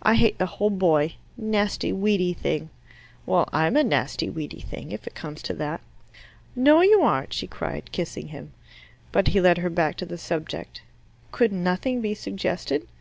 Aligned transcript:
"I 0.00 0.14
hate 0.14 0.38
the 0.38 0.46
whole 0.46 0.70
boy. 0.70 1.14
Nasty 1.36 1.92
weedy 1.92 2.32
thing." 2.32 2.70
"Well, 3.26 3.48
I'm 3.52 3.74
a 3.76 3.82
nasty 3.82 4.30
weedy 4.30 4.60
thing, 4.60 4.92
if 4.92 5.08
it 5.08 5.16
comes 5.16 5.42
to 5.42 5.52
that." 5.54 5.80
"No, 6.54 6.82
you 6.82 7.02
aren't," 7.02 7.32
she 7.32 7.48
cried, 7.48 7.90
kissing 7.90 8.28
him. 8.28 8.52
But 9.10 9.26
he 9.26 9.40
led 9.40 9.58
her 9.58 9.68
back 9.70 9.96
to 9.96 10.06
the 10.06 10.18
subject. 10.18 10.82
Could 11.32 11.50
nothing 11.50 12.00
be 12.00 12.14
suggested? 12.14 12.86